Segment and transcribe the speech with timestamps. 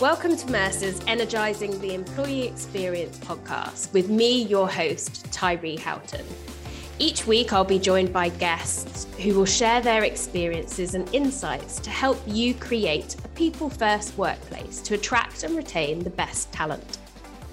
[0.00, 6.24] Welcome to Mercer's Energizing the Employee Experience podcast with me, your host, Tyree Houghton.
[7.00, 11.90] Each week, I'll be joined by guests who will share their experiences and insights to
[11.90, 16.97] help you create a people first workplace to attract and retain the best talent.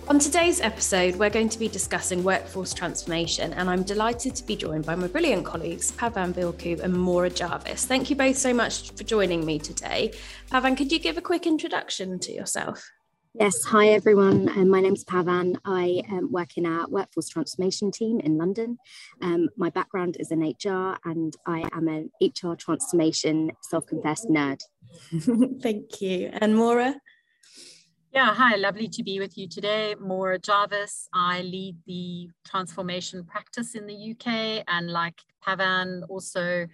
[0.07, 4.55] On today's episode, we're going to be discussing workforce transformation, and I'm delighted to be
[4.55, 7.85] joined by my brilliant colleagues, Pavan Bilku and Maura Jarvis.
[7.87, 10.13] Thank you both so much for joining me today.
[10.51, 12.87] Pavan, could you give a quick introduction to yourself?
[13.33, 14.47] Yes, hi everyone.
[14.49, 15.57] Um, my name is Pavan.
[15.65, 18.77] I um, work in our workforce transformation team in London.
[19.23, 24.61] Um, my background is in HR and I am an HR transformation self confessed nerd.
[25.61, 26.29] Thank you.
[26.33, 26.95] And Maura?
[28.15, 29.93] Yeah, hi, lovely to be with you today.
[29.99, 31.09] Maura Jarvis.
[31.13, 36.65] I lead the transformation practice in the UK and like Pavan, also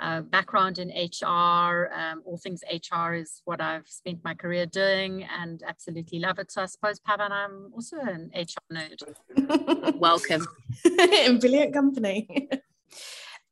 [0.00, 1.88] uh, background in HR.
[1.94, 6.50] Um, all things HR is what I've spent my career doing and absolutely love it.
[6.50, 9.94] So I suppose, Pavan, I'm also an HR nerd.
[10.00, 10.48] Welcome.
[10.84, 12.48] in brilliant company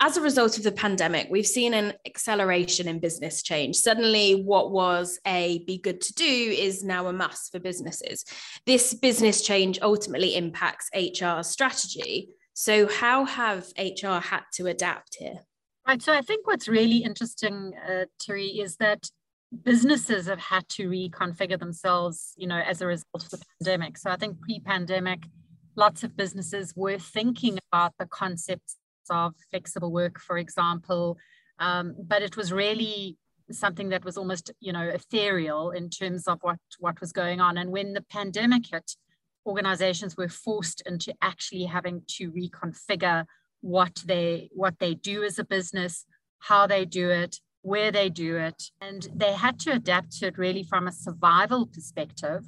[0.00, 3.76] as a result of the pandemic, we've seen an acceleration in business change.
[3.76, 8.24] Suddenly, what was a be good to do is now a must for businesses.
[8.66, 12.28] This business change ultimately impacts HR strategy.
[12.52, 15.40] So, how have HR had to adapt here?
[15.86, 16.02] Right.
[16.02, 19.08] So, I think what's really interesting, uh, Terry, is that
[19.64, 23.96] businesses have had to reconfigure themselves, you know, as a result of the pandemic.
[23.96, 25.24] So, I think pre-pandemic,
[25.74, 28.76] lots of businesses were thinking about the concepts
[29.10, 31.18] of flexible work, for example.
[31.58, 33.16] Um, but it was really
[33.50, 37.56] something that was almost, you know, ethereal in terms of what, what was going on.
[37.56, 38.96] And when the pandemic hit,
[39.46, 43.24] organizations were forced into actually having to reconfigure
[43.60, 46.04] what they what they do as a business,
[46.40, 50.38] how they do it, where they do it, and they had to adapt to it
[50.38, 52.44] really from a survival perspective,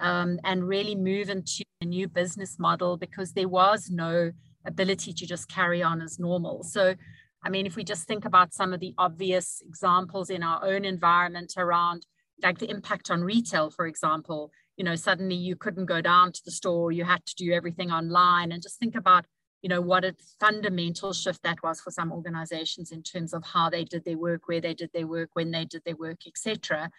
[0.00, 4.32] um, and really move into a new business model because there was no
[4.66, 6.62] ability to just carry on as normal.
[6.62, 6.94] So,
[7.42, 10.84] I mean, if we just think about some of the obvious examples in our own
[10.84, 12.06] environment around
[12.42, 16.42] like the impact on retail, for example, you know, suddenly you couldn't go down to
[16.44, 19.24] the store, you had to do everything online, and just think about,
[19.62, 23.70] you know, what a fundamental shift that was for some organizations in terms of how
[23.70, 26.90] they did their work, where they did their work, when they did their work, etc.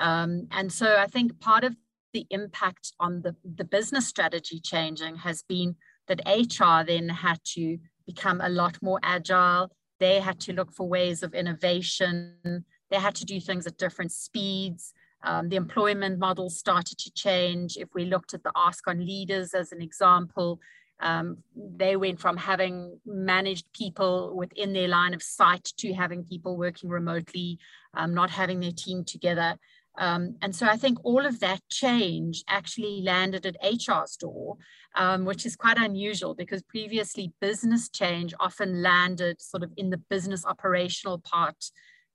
[0.00, 1.76] Um, and so I think part of
[2.12, 5.76] the impact on the, the business strategy changing has been
[6.08, 9.70] that HR then had to become a lot more agile.
[9.98, 12.64] They had to look for ways of innovation.
[12.90, 14.92] They had to do things at different speeds.
[15.22, 17.76] Um, the employment model started to change.
[17.76, 20.58] If we looked at the Ask on Leaders as an example,
[21.00, 26.56] um, they went from having managed people within their line of sight to having people
[26.56, 27.58] working remotely,
[27.94, 29.56] um, not having their team together.
[29.98, 34.56] Um, and so I think all of that change actually landed at HR's door,
[34.94, 39.98] um, which is quite unusual because previously business change often landed sort of in the
[39.98, 41.70] business operational part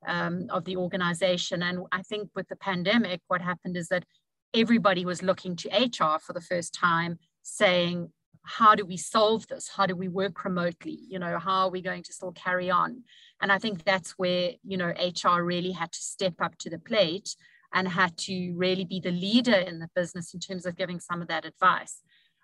[0.08, 1.64] um, of the organization.
[1.64, 4.06] And I think with the pandemic, what happened is that
[4.54, 8.10] everybody was looking to HR for the first time, saying,
[8.46, 9.70] how do we solve this?
[9.76, 11.00] How do we work remotely?
[11.10, 13.04] You know, how are we going to still carry on?
[13.42, 16.80] And I think that's where, you know, HR really had to step up to the
[16.80, 17.36] plate
[17.76, 21.22] and had to really be the leader in the business in terms of giving some
[21.22, 22.02] of that advice.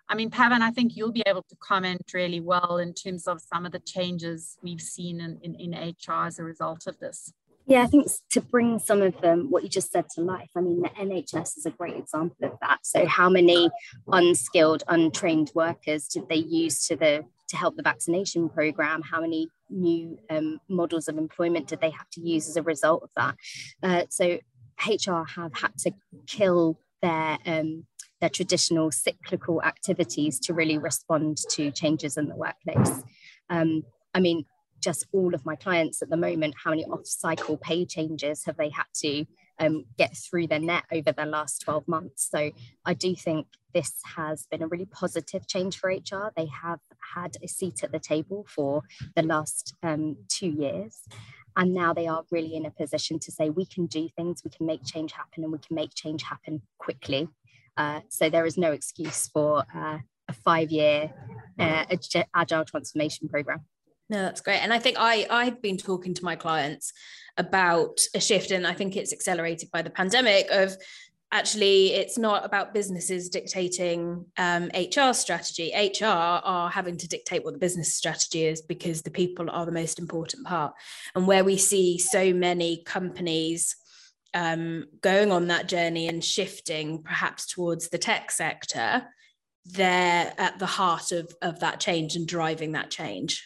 [0.08, 3.40] I mean, Pavan, I think you'll be able to comment really well in terms of
[3.40, 7.32] some of the changes we've seen in, in, in HR as a result of this.
[7.64, 9.14] Yeah, I think to bring some of
[9.48, 12.58] what you just said to life, I mean, the NHS is a great example of
[12.60, 12.80] that.
[12.82, 13.70] So, how many
[14.08, 19.02] unskilled, untrained workers did they use to the to help the vaccination program?
[19.02, 23.04] How many new um, models of employment did they have to use as a result
[23.04, 23.36] of that?
[23.82, 24.38] Uh, so,
[24.86, 25.92] HR have had to
[26.26, 27.84] kill their um,
[28.20, 33.02] their traditional cyclical activities to really respond to changes in the workplace.
[33.50, 33.82] Um,
[34.14, 34.44] I mean,
[34.80, 38.68] just all of my clients at the moment, how many off-cycle pay changes have they
[38.68, 39.24] had to
[39.58, 42.28] um, get through their net over the last 12 months?
[42.30, 42.52] So
[42.84, 46.32] I do think this has been a really positive change for HR.
[46.36, 46.80] They have
[47.14, 48.82] had a seat at the table for
[49.16, 51.02] the last um, two years.
[51.56, 54.50] And now they are really in a position to say, we can do things, we
[54.50, 57.28] can make change happen, and we can make change happen quickly.
[57.76, 61.12] Uh, so there is no excuse for uh, a five year
[61.58, 61.84] uh,
[62.34, 63.60] agile transformation program.
[64.10, 64.58] No, that's great.
[64.58, 66.92] And I think I, I've been talking to my clients
[67.38, 70.76] about a shift, and I think it's accelerated by the pandemic of
[71.32, 75.72] actually it's not about businesses dictating um, HR strategy.
[75.74, 79.72] HR are having to dictate what the business strategy is because the people are the
[79.72, 80.74] most important part.
[81.14, 83.74] And where we see so many companies
[84.34, 89.08] um, going on that journey and shifting perhaps towards the tech sector,
[89.64, 93.42] they're at the heart of, of that change and driving that change.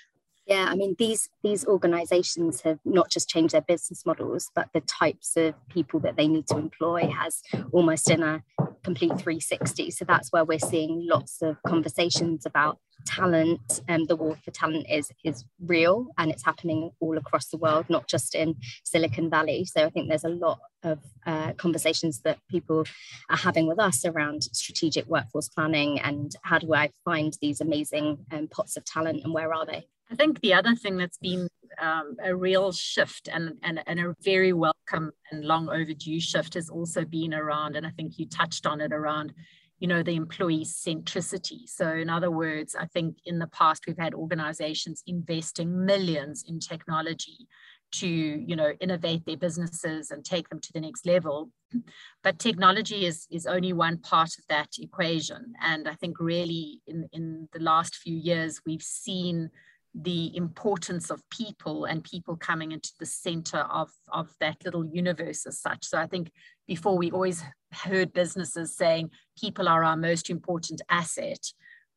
[0.46, 4.80] Yeah, I mean these these organizations have not just changed their business models, but the
[4.80, 8.44] types of people that they need to employ has almost in a
[8.84, 9.90] complete 360.
[9.90, 14.52] So that's where we're seeing lots of conversations about talent and um, the war for
[14.52, 18.54] talent is is real and it's happening all across the world, not just in
[18.84, 19.64] Silicon Valley.
[19.64, 22.84] So I think there's a lot of uh, conversations that people
[23.30, 28.18] are having with us around strategic workforce planning and how do I find these amazing
[28.30, 29.88] um, pots of talent and where are they?
[30.10, 31.48] I think the other thing that's been
[31.80, 36.70] um, a real shift and, and, and a very welcome and long overdue shift has
[36.70, 39.32] also been around, and I think you touched on it around,
[39.78, 41.68] you know, the employee centricity.
[41.68, 46.60] So, in other words, I think in the past we've had organizations investing millions in
[46.60, 47.48] technology
[47.92, 51.50] to you know innovate their businesses and take them to the next level
[52.24, 57.08] but technology is is only one part of that equation and i think really in
[57.12, 59.50] in the last few years we've seen
[59.98, 65.46] the importance of people and people coming into the center of, of that little universe
[65.46, 65.86] as such.
[65.86, 66.30] So I think
[66.66, 69.10] before we always heard businesses saying
[69.40, 71.52] people are our most important asset.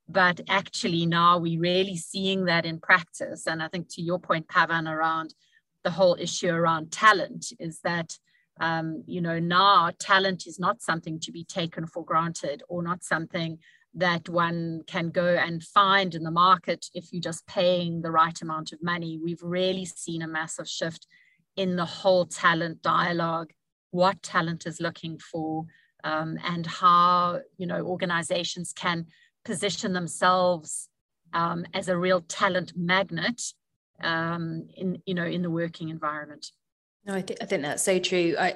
[0.08, 3.46] But actually now we're really seeing that in practice.
[3.46, 5.34] And I think to your point, Pavan, around
[5.84, 8.18] the whole issue around talent is that
[8.62, 13.04] um, you know now talent is not something to be taken for granted or not
[13.04, 13.58] something
[13.96, 18.40] that one can go and find in the market if you're just paying the right
[18.42, 19.20] amount of money.
[19.22, 21.08] We've really seen a massive shift
[21.56, 23.52] in the whole talent dialogue,
[23.92, 25.66] what talent is looking for,
[26.04, 29.08] um, and how you know organizations can
[29.44, 30.90] position themselves
[31.34, 33.42] um, as a real talent magnet
[34.02, 36.52] um, in you know in the working environment.
[37.06, 38.36] No, I, th- I think that's so true.
[38.40, 38.56] I,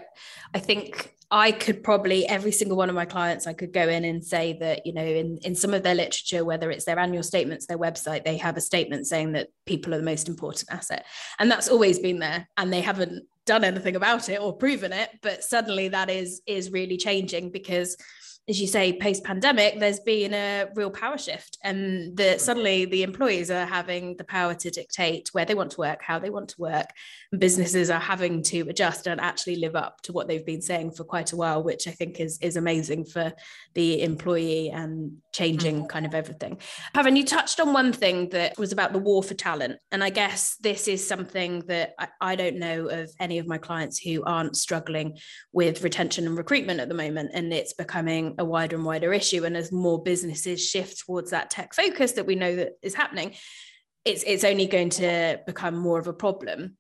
[0.54, 4.06] I think I could probably every single one of my clients, I could go in
[4.06, 7.24] and say that you know in in some of their literature, whether it's their annual
[7.24, 11.06] statements, their website, they have a statement saying that people are the most important asset,
[11.40, 15.10] and that's always been there, and they haven't done anything about it or proven it,
[15.24, 17.98] but suddenly that is is really changing because
[18.50, 23.04] as you say, post pandemic, there's been a real power shift, and that suddenly the
[23.04, 26.50] employees are having the power to dictate where they want to work, how they want
[26.50, 26.88] to work.
[27.32, 30.92] And businesses are having to adjust and actually live up to what they've been saying
[30.92, 33.32] for quite a while, which I think is is amazing for
[33.76, 35.88] the employee and changing mm-hmm.
[35.88, 36.58] kind of everything.
[36.94, 40.10] Pavan, you touched on one thing that was about the war for talent, and I
[40.10, 44.22] guess this is something that I, I don't know of any of my clients who
[44.26, 45.18] aren't struggling
[45.54, 47.72] with retention and recruitment at the moment, and it's
[48.38, 49.46] a wider and wider issue.
[49.46, 53.36] And as more businesses shift towards that tech focus that we know that is happening,
[54.06, 56.78] it's it's only going to become more of a problem.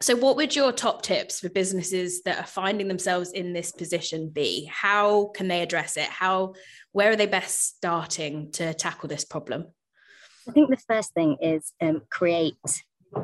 [0.00, 4.28] So, what would your top tips for businesses that are finding themselves in this position
[4.28, 4.66] be?
[4.66, 6.08] How can they address it?
[6.08, 6.54] How,
[6.92, 9.66] where are they best starting to tackle this problem?
[10.48, 12.56] I think the first thing is um, create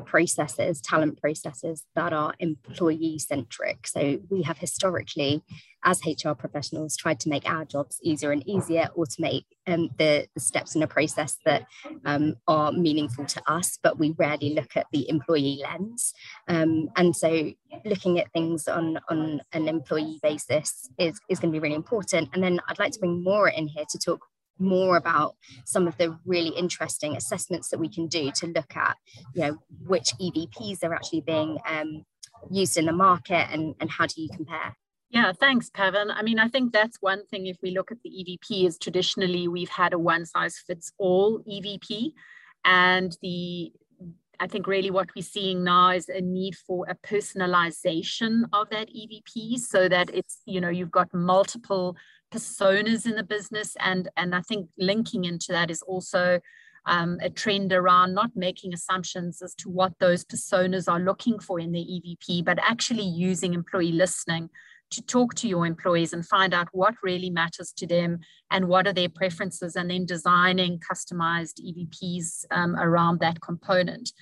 [0.06, 3.86] processes, talent processes that are employee centric.
[3.86, 5.42] So we have historically,
[5.84, 10.40] as HR professionals, tried to make our jobs easier and easier, automate um, the, the
[10.40, 11.66] steps in a process that
[12.04, 16.12] um, are meaningful to us, but we rarely look at the employee lens.
[16.48, 17.52] Um, and so
[17.84, 22.30] looking at things on, on an employee basis is, is going to be really important.
[22.32, 24.20] And then I'd like to bring Maura in here to talk
[24.60, 28.94] more about some of the really interesting assessments that we can do to look at
[29.34, 32.04] you know which evps are actually being um,
[32.50, 34.76] used in the market and, and how do you compare
[35.10, 36.12] yeah, thanks, Pavan.
[36.14, 37.46] I mean, I think that's one thing.
[37.46, 41.40] If we look at the EVP, is traditionally we've had a one size fits all
[41.40, 42.12] EVP,
[42.64, 43.72] and the
[44.38, 48.88] I think really what we're seeing now is a need for a personalization of that
[48.88, 51.96] EVP, so that it's you know you've got multiple
[52.30, 56.40] personas in the business and and i think linking into that is also
[56.86, 61.60] um, a trend around not making assumptions as to what those personas are looking for
[61.60, 64.48] in their evp but actually using employee listening
[64.90, 68.18] to talk to your employees and find out what really matters to them
[68.50, 74.12] and what are their preferences and then designing customized evps um, around that component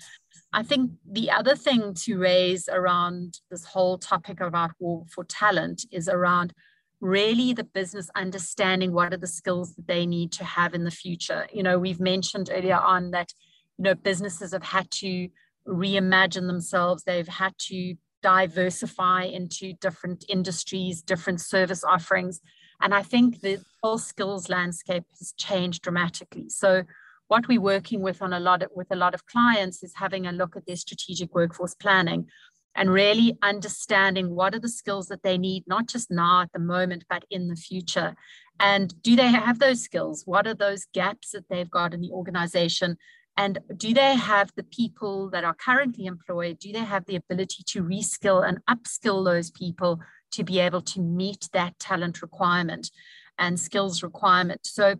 [0.52, 5.84] I think the other thing to raise around this whole topic about war for talent
[5.90, 6.54] is around
[7.00, 10.90] really the business understanding what are the skills that they need to have in the
[10.90, 11.46] future.
[11.52, 13.32] You know, we've mentioned earlier on that,
[13.76, 15.28] you know, businesses have had to
[15.66, 17.94] reimagine themselves, they've had to
[18.28, 22.40] diversify into different industries, different service offerings.
[22.82, 26.50] And I think the whole skills landscape has changed dramatically.
[26.50, 26.82] So
[27.28, 30.26] what we're working with on a lot of, with a lot of clients is having
[30.26, 32.26] a look at their strategic workforce planning
[32.74, 36.58] and really understanding what are the skills that they need, not just now at the
[36.58, 38.14] moment, but in the future.
[38.60, 40.24] And do they have those skills?
[40.26, 42.98] What are those gaps that they've got in the organization?
[43.38, 46.58] And do they have the people that are currently employed?
[46.58, 50.00] Do they have the ability to reskill and upskill those people
[50.32, 52.90] to be able to meet that talent requirement
[53.38, 54.62] and skills requirement?
[54.66, 54.96] So,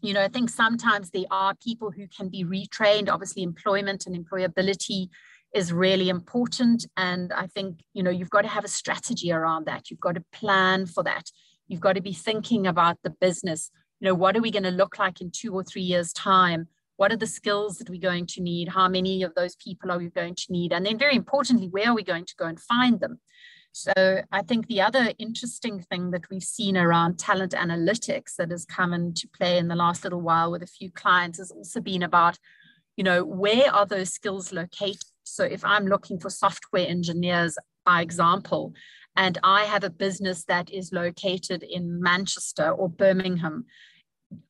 [0.00, 3.10] you know, I think sometimes there are people who can be retrained.
[3.10, 5.10] Obviously, employment and employability
[5.54, 6.86] is really important.
[6.96, 9.90] And I think, you know, you've got to have a strategy around that.
[9.90, 11.30] You've got to plan for that.
[11.68, 13.70] You've got to be thinking about the business.
[14.00, 16.68] You know, what are we going to look like in two or three years' time?
[16.96, 18.68] What are the skills that we're going to need?
[18.68, 20.72] How many of those people are we going to need?
[20.72, 23.20] And then very importantly where are we going to go and find them?
[23.78, 23.92] So
[24.32, 28.94] i think the other interesting thing that we've seen around talent analytics that has come
[28.94, 32.38] into play in the last little while with a few clients has also been about
[32.96, 35.04] you know where are those skills located?
[35.24, 38.72] So if i'm looking for software engineers by example
[39.14, 43.66] and i have a business that is located in manchester or birmingham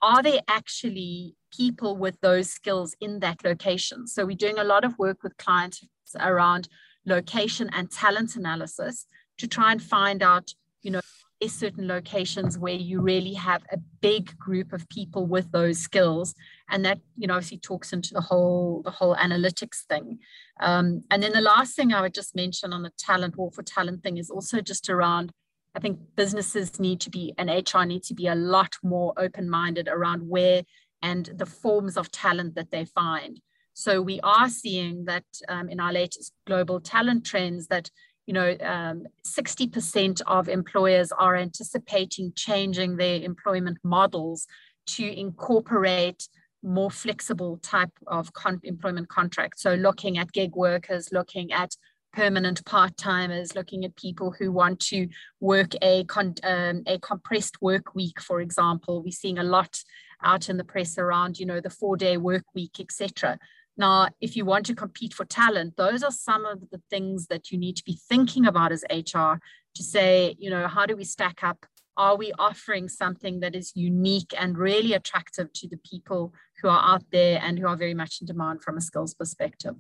[0.03, 4.07] are there actually people with those skills in that location?
[4.07, 5.85] So we're doing a lot of work with clients
[6.19, 6.69] around
[7.05, 9.07] location and talent analysis
[9.39, 11.01] to try and find out, you know,
[11.41, 16.35] is certain locations where you really have a big group of people with those skills
[16.71, 20.19] and that you know obviously talks into the whole the whole analytics thing
[20.61, 23.63] um, and then the last thing i would just mention on the talent war for
[23.63, 25.31] talent thing is also just around
[25.77, 29.51] I think businesses need to be and HR need to be a lot more open
[29.51, 30.63] minded around where
[31.03, 33.39] and the forms of talent that they find.
[33.75, 37.91] So we are seeing that um, in our latest global talent trends that
[38.27, 44.47] you know um, 60% of employers are anticipating changing their employment models
[44.87, 46.27] to incorporate
[46.63, 49.63] more flexible type of con- employment contracts.
[49.63, 51.77] So looking at gig workers, looking at
[52.17, 55.07] permanent part-timers, looking at people who want to
[55.41, 59.03] work a, con, um, a compressed work week, for example.
[59.03, 59.83] We're seeing a lot
[60.25, 63.39] out in the press around, you know, the four-day work week, etc.
[63.77, 67.53] Now, if you want to compete for talent, those are some of the things that
[67.53, 69.35] you need to be thinking about as HR
[69.75, 71.67] to say, you know, how do we stack up?
[71.99, 76.33] Are we offering something that is unique and really attractive to the people
[76.63, 79.77] who are out there and who are very much in demand from a skills perspective?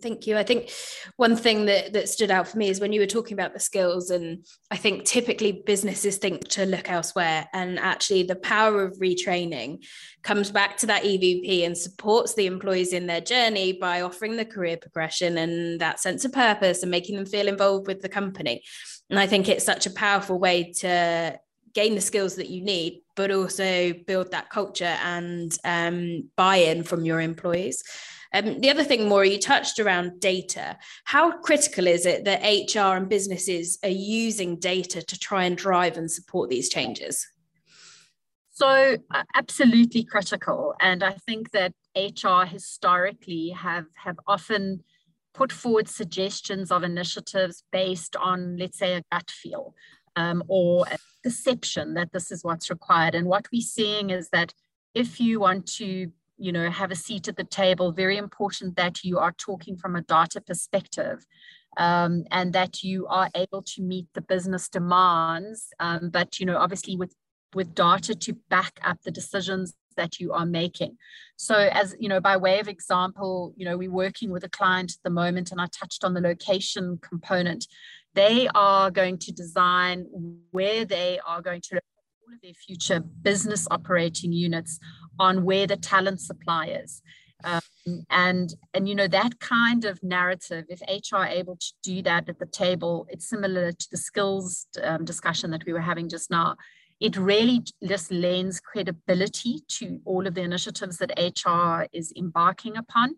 [0.00, 0.36] Thank you.
[0.36, 0.70] I think
[1.16, 3.58] one thing that, that stood out for me is when you were talking about the
[3.58, 8.96] skills, and I think typically businesses think to look elsewhere, and actually the power of
[8.98, 9.84] retraining
[10.22, 14.44] comes back to that EVP and supports the employees in their journey by offering the
[14.44, 18.62] career progression and that sense of purpose and making them feel involved with the company.
[19.10, 21.38] And I think it's such a powerful way to
[21.74, 26.84] gain the skills that you need, but also build that culture and um, buy in
[26.84, 27.82] from your employees.
[28.34, 30.78] Um, the other thing, Maura, you touched around data.
[31.04, 35.96] How critical is it that HR and businesses are using data to try and drive
[35.96, 37.26] and support these changes?
[38.50, 40.74] So, uh, absolutely critical.
[40.80, 44.84] And I think that HR historically have, have often
[45.34, 49.74] put forward suggestions of initiatives based on, let's say, a gut feel
[50.16, 53.14] um, or a perception that this is what's required.
[53.14, 54.52] And what we're seeing is that
[54.94, 57.92] if you want to you know, have a seat at the table.
[57.92, 61.24] Very important that you are talking from a data perspective.
[61.78, 66.58] Um, and that you are able to meet the business demands, um, but you know,
[66.58, 67.14] obviously with
[67.54, 70.96] with data to back up the decisions that you are making.
[71.36, 74.92] So, as you know, by way of example, you know, we're working with a client
[74.92, 77.66] at the moment, and I touched on the location component.
[78.14, 80.06] They are going to design
[80.50, 84.78] where they are going to all of their future business operating units
[85.18, 87.02] on where the talent supply is.
[87.44, 87.60] Um,
[88.08, 92.28] and and you know that kind of narrative if hr are able to do that
[92.28, 96.30] at the table it's similar to the skills um, discussion that we were having just
[96.30, 96.54] now
[97.00, 103.16] it really just lends credibility to all of the initiatives that hr is embarking upon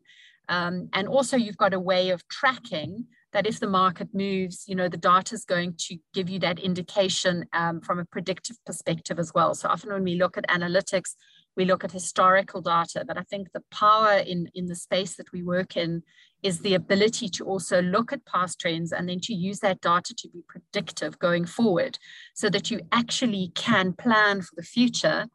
[0.48, 4.76] um, and also you've got a way of tracking that if the market moves, you
[4.76, 9.18] know, the data is going to give you that indication um, from a predictive perspective
[9.18, 9.54] as well.
[9.54, 11.16] So often when we look at analytics,
[11.56, 15.32] we look at historical data, but I think the power in, in the space that
[15.32, 16.02] we work in
[16.42, 20.14] is the ability to also look at past trends and then to use that data
[20.14, 21.98] to be predictive going forward
[22.34, 25.26] so that you actually can plan for the future,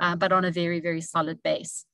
[0.00, 1.86] uh, but on a very, very solid base.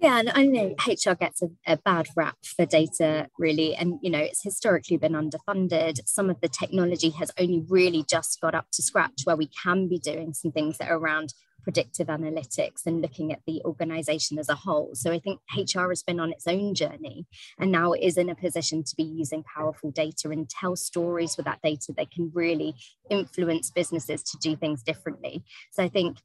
[0.00, 3.74] Yeah, and I know HR gets a, a, bad rap for data, really.
[3.74, 5.98] And, you know, it's historically been underfunded.
[6.06, 9.88] Some of the technology has only really just got up to scratch where we can
[9.88, 11.34] be doing some things that are around
[11.68, 14.88] predictive analytics and looking at the organization as a whole.
[14.94, 17.26] So I think HR has been on its own journey
[17.58, 21.44] and now is in a position to be using powerful data and tell stories with
[21.44, 22.74] that data that can really
[23.10, 25.44] influence businesses to do things differently.
[25.70, 26.16] So I think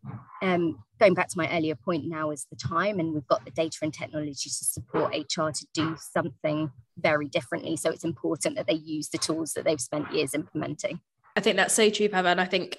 [0.41, 3.51] um, going back to my earlier point, now is the time, and we've got the
[3.51, 7.75] data and technology to support HR to do something very differently.
[7.75, 11.01] So it's important that they use the tools that they've spent years implementing.
[11.35, 12.27] I think that's so true, Pam.
[12.27, 12.77] And I think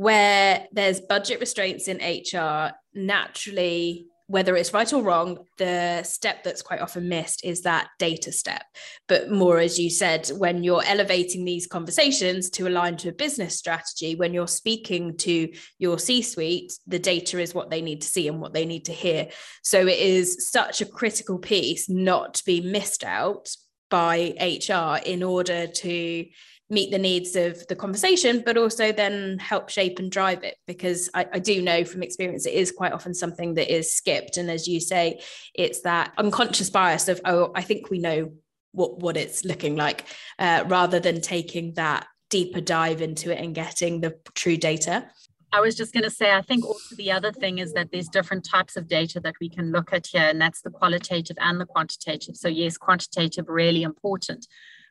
[0.00, 6.62] where there's budget restraints in HR, naturally whether it's right or wrong, the step that's
[6.62, 8.62] quite often missed is that data step.
[9.08, 13.58] But Maura, as you said, when you're elevating these conversations to align to a business
[13.58, 18.08] strategy, when you're speaking to your C suite, the data is what they need to
[18.08, 19.28] see and what they need to hear.
[19.64, 23.50] So it is such a critical piece not to be missed out
[23.90, 26.26] by HR in order to
[26.70, 30.56] meet the needs of the conversation, but also then help shape and drive it.
[30.66, 34.36] Because I, I, do know from experience, it is quite often something that is skipped.
[34.36, 35.20] And as you say,
[35.54, 38.32] it's that unconscious bias of, oh, I think we know
[38.72, 40.06] what, what it's looking like,
[40.38, 45.10] uh, rather than taking that deeper dive into it and getting the true data.
[45.52, 48.08] I was just going to say, I think also the other thing is that there's
[48.08, 51.60] different types of data that we can look at here, and that's the qualitative and
[51.60, 52.36] the quantitative.
[52.36, 54.46] So, yes, quantitative really important,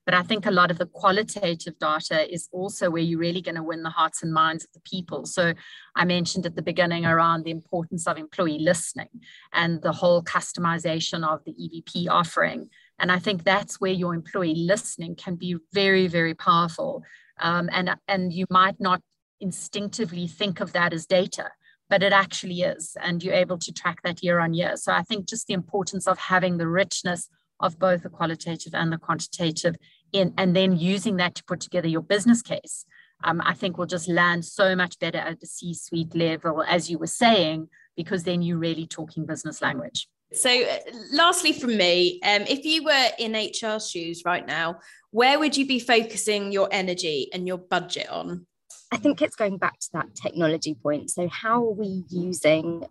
[0.10, 3.54] but I think a lot of the qualitative data is also where you're really going
[3.54, 5.28] to win the hearts and minds of the people.
[5.28, 5.54] So
[5.96, 9.10] I mentioned at the beginning around the importance of employee listening
[9.54, 12.72] and the whole customization of the EVP offering.
[12.98, 17.04] And I think that's where your employee listening can be very, very powerful.
[17.40, 19.04] Um, and, and you might not
[19.40, 21.52] instinctively think of that as data,
[21.88, 22.98] but it actually is.
[23.00, 24.76] And you're able to track that year on year.
[24.76, 28.92] So I think just the importance of having the richness of both the qualitative and
[28.92, 29.76] the quantitative
[30.14, 32.86] in, and then using that to put together your business case,
[33.24, 36.90] um, I think will just land so much better at the C suite level, as
[36.90, 40.08] you were saying, because then you're really talking business language.
[40.32, 40.78] So, uh,
[41.12, 44.80] lastly, from me, um, if you were in HR shoes right now,
[45.12, 48.46] where would you be focusing your energy and your budget on?
[48.92, 51.10] I think it's going back to that technology point.
[51.10, 52.86] So, how are we using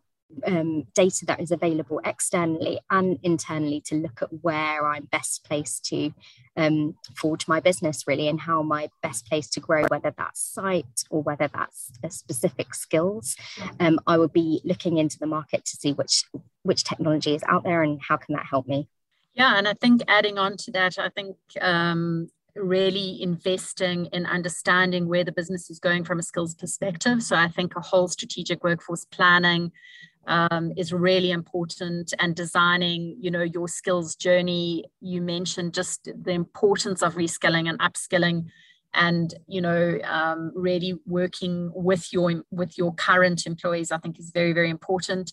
[0.47, 5.85] um, data that is available externally and internally to look at where I'm best placed
[5.87, 6.13] to
[6.57, 11.05] um, forge my business, really, and how my best place to grow, whether that's site
[11.11, 13.37] or whether that's specific skills.
[13.81, 16.25] Um, I will be looking into the market to see which
[16.63, 18.89] which technology is out there and how can that help me.
[19.35, 25.09] Yeah, and I think adding on to that, I think um, really investing in understanding
[25.09, 27.23] where the business is going from a skills perspective.
[27.23, 29.73] So I think a whole strategic workforce planning,
[30.29, 34.85] um, is really important and designing you know your skills journey.
[35.01, 38.45] You mentioned just the importance of reskilling and upskilling
[38.95, 44.31] and you know um, really working with your with your current employees i think is
[44.31, 45.33] very very important.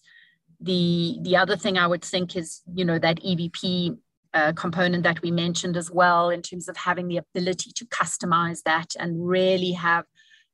[0.61, 3.97] The the other thing i would think is you know that evp
[4.33, 8.63] uh, component that we mentioned as well in terms of having the ability to customize
[8.63, 10.05] that and really have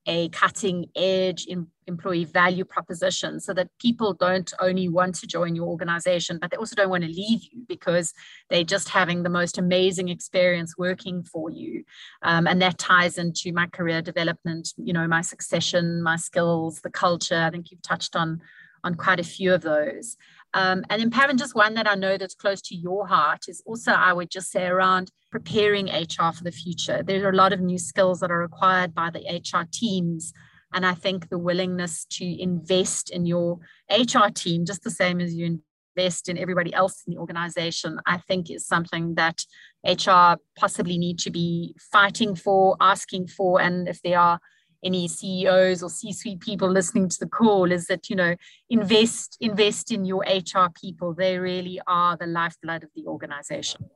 [0.07, 1.47] a cutting edge
[1.87, 6.57] employee value proposition so that people don't only want to join your organization, but they
[6.57, 8.13] also don't want to leave you because
[8.49, 11.83] they're just having the most amazing experience working for you.
[12.23, 16.89] Um, and that ties into my career development, you know, my succession, my skills, the
[16.89, 17.37] culture.
[17.39, 18.41] I think you've touched on
[18.83, 20.17] on quite a few of those.
[20.53, 23.63] Um, and then, Pavan, just one that I know that's close to your heart is
[23.65, 27.03] also, I would just say, around preparing HR for the future.
[27.03, 30.33] There are a lot of new skills that are required by the HR teams.
[30.73, 33.59] And I think the willingness to invest in your
[33.89, 35.59] HR team, just the same as you
[35.97, 39.45] invest in everybody else in the organization, I think is something that
[39.85, 43.61] HR possibly need to be fighting for, asking for.
[43.61, 44.39] And if there are
[44.83, 48.35] any CEOs or C-suite people listening to the call is that you know
[48.69, 51.13] invest invest in your HR people.
[51.13, 53.89] They really are the lifeblood of the organization.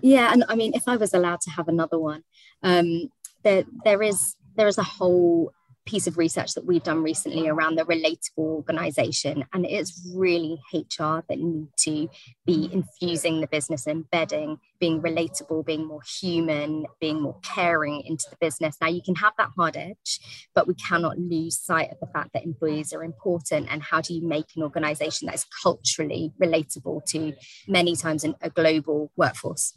[0.00, 2.22] Yeah, and I mean, if I was allowed to have another one,
[2.62, 3.10] um,
[3.42, 5.52] there there is there is a whole
[5.84, 9.44] piece of research that we've done recently around the relatable organization.
[9.52, 12.08] And it's really HR that need to
[12.46, 18.36] be infusing the business, embedding, being relatable, being more human, being more caring into the
[18.40, 18.76] business.
[18.80, 20.20] Now, you can have that hard edge,
[20.54, 23.68] but we cannot lose sight of the fact that employees are important.
[23.70, 27.34] And how do you make an organization that is culturally relatable to
[27.66, 29.74] many times a global workforce?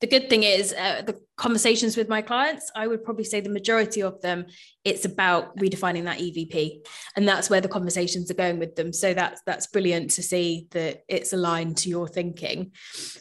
[0.00, 3.48] The good thing is uh, the conversations with my clients i would probably say the
[3.48, 4.46] majority of them
[4.84, 6.82] it's about redefining that evp
[7.16, 8.92] and that's where the conversations are going with them.
[8.92, 12.72] So that's that's brilliant to see that it's aligned to your thinking.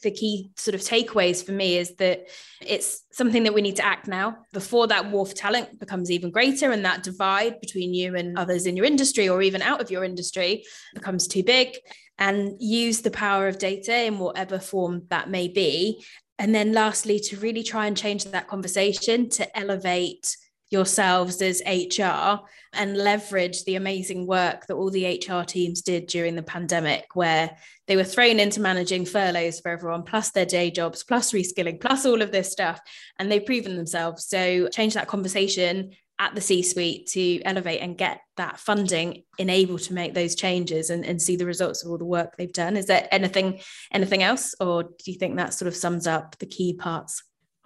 [0.02, 2.28] The key sort of takeaways for me is that
[2.62, 6.32] it's something that we need to act now before that war for talent becomes even
[6.32, 9.92] greater and that divide between you and others in your industry or even out of
[9.92, 11.78] your industry becomes too big.
[12.18, 16.04] And use the power of data in whatever form that may be.
[16.42, 20.36] And then, lastly, to really try and change that conversation to elevate
[20.72, 26.34] yourselves as HR and leverage the amazing work that all the HR teams did during
[26.34, 31.04] the pandemic, where they were thrown into managing furloughs for everyone, plus their day jobs,
[31.04, 32.82] plus reskilling, plus all of this stuff.
[33.20, 34.26] And they've proven themselves.
[34.26, 39.80] So, change that conversation at the C suite to elevate and get that funding enable
[39.80, 42.78] to make those changes and, and see the results of all the work they've done.
[42.78, 43.60] Is there anything
[43.92, 47.24] anything else, or do you think that sort of sums up the key parts?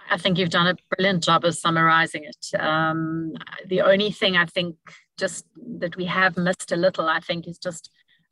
[0.10, 2.44] I think you've done a brilliant job of summarizing it.
[2.60, 3.34] Um,
[3.68, 4.78] the only thing I think
[5.18, 5.46] just
[5.80, 7.90] that we have missed a little, I think, is just,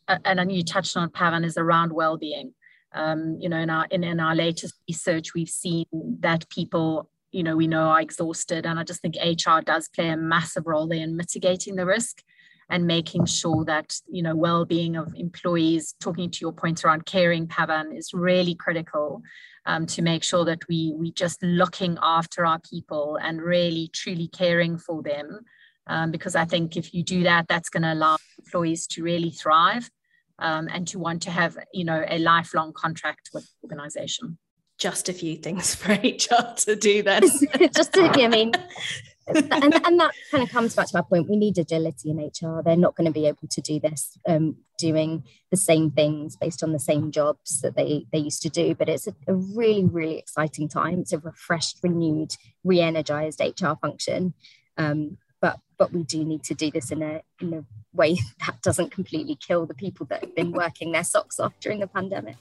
[0.08, 2.54] uh, and you touched on Pavan, is around well-being.
[2.94, 5.86] Um, you know, in our in, in our latest research, we've seen
[6.20, 10.10] that people you know we know are exhausted and i just think hr does play
[10.10, 12.22] a massive role in mitigating the risk
[12.70, 17.48] and making sure that you know well-being of employees talking to your point around caring
[17.48, 19.22] pavan is really critical
[19.66, 24.28] um, to make sure that we we just looking after our people and really truly
[24.28, 25.40] caring for them.
[25.88, 29.32] Um, because i think if you do that that's going to allow employees to really
[29.32, 29.90] thrive
[30.40, 34.38] um, and to want to have you know a lifelong contract with the organization
[34.84, 37.22] just a few things for HR to do then.
[37.74, 38.52] just to, I mean,
[39.28, 41.30] and, and that kind of comes back to my point.
[41.30, 42.62] We need agility in HR.
[42.62, 46.62] They're not going to be able to do this um, doing the same things based
[46.64, 48.76] on the same jobs that they, they used to do.
[48.76, 51.00] But it's a, a really, really exciting time.
[51.00, 54.34] It's a refreshed, renewed, re energized HR function.
[54.78, 58.62] Um, but but we do need to do this in a in a way that
[58.62, 62.36] doesn't completely kill the people that have been working their socks off during the pandemic.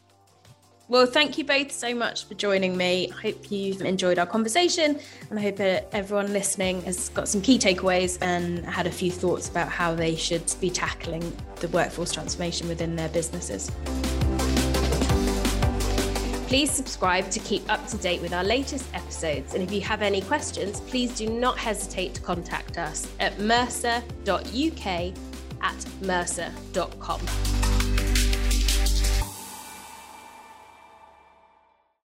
[0.89, 3.11] Well, thank you both so much for joining me.
[3.11, 4.99] I hope you've enjoyed our conversation
[5.31, 9.49] and I hope everyone listening has got some key takeaways and had a few thoughts
[9.49, 13.71] about how they should be tackling the workforce transformation within their businesses.
[16.49, 19.55] Please subscribe to keep up to date with our latest episodes.
[19.55, 24.87] And if you have any questions, please do not hesitate to contact us at mercer.uk
[25.63, 27.21] at mercer.com.